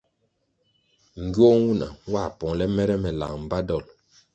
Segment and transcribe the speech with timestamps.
[1.23, 3.87] Ngywuoh nwuna nwā pongʼle mere me lang mbpa dolʼ.